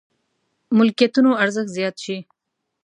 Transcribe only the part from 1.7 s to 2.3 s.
زيات شي.